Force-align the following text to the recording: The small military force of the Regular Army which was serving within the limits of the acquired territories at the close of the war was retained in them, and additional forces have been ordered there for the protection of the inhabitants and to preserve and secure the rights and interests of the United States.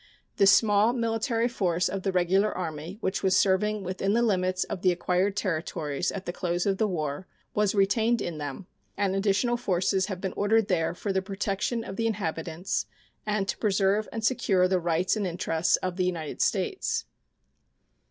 The 0.37 0.47
small 0.47 0.93
military 0.93 1.47
force 1.47 1.87
of 1.87 2.01
the 2.01 2.11
Regular 2.11 2.51
Army 2.51 2.97
which 3.01 3.21
was 3.21 3.37
serving 3.37 3.83
within 3.83 4.13
the 4.13 4.23
limits 4.23 4.63
of 4.63 4.81
the 4.81 4.91
acquired 4.91 5.37
territories 5.37 6.11
at 6.11 6.25
the 6.25 6.33
close 6.33 6.65
of 6.65 6.79
the 6.79 6.87
war 6.87 7.27
was 7.53 7.75
retained 7.75 8.19
in 8.19 8.39
them, 8.39 8.65
and 8.97 9.15
additional 9.15 9.57
forces 9.57 10.07
have 10.07 10.19
been 10.19 10.33
ordered 10.33 10.69
there 10.69 10.95
for 10.95 11.13
the 11.13 11.21
protection 11.21 11.83
of 11.83 11.97
the 11.97 12.07
inhabitants 12.07 12.87
and 13.27 13.47
to 13.47 13.59
preserve 13.59 14.09
and 14.11 14.23
secure 14.25 14.67
the 14.67 14.79
rights 14.79 15.15
and 15.15 15.27
interests 15.27 15.75
of 15.75 15.97
the 15.97 16.05
United 16.05 16.41
States. 16.41 17.05